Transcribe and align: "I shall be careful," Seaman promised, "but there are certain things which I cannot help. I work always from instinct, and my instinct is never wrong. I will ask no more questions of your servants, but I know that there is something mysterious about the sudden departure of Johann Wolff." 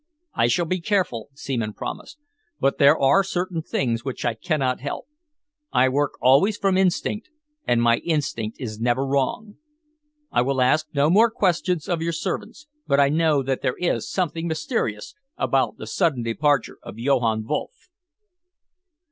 "I 0.33 0.47
shall 0.47 0.65
be 0.65 0.81
careful," 0.81 1.29
Seaman 1.35 1.73
promised, 1.73 2.17
"but 2.59 2.79
there 2.79 2.97
are 2.99 3.23
certain 3.23 3.61
things 3.61 4.03
which 4.03 4.25
I 4.25 4.33
cannot 4.33 4.79
help. 4.79 5.05
I 5.71 5.89
work 5.89 6.13
always 6.19 6.57
from 6.57 6.75
instinct, 6.75 7.29
and 7.67 7.83
my 7.83 7.97
instinct 7.97 8.59
is 8.59 8.79
never 8.79 9.05
wrong. 9.05 9.57
I 10.31 10.41
will 10.41 10.59
ask 10.59 10.87
no 10.95 11.11
more 11.11 11.29
questions 11.29 11.87
of 11.87 12.01
your 12.01 12.13
servants, 12.13 12.65
but 12.87 12.99
I 12.99 13.09
know 13.09 13.43
that 13.43 13.61
there 13.61 13.77
is 13.77 14.09
something 14.09 14.47
mysterious 14.47 15.13
about 15.37 15.77
the 15.77 15.85
sudden 15.85 16.23
departure 16.23 16.79
of 16.81 16.97
Johann 16.97 17.45
Wolff." 17.45 17.91